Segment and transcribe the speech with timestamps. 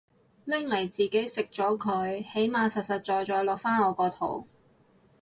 [0.45, 4.47] 拎嚟自己食咗佢起碼實實在在落返我個肚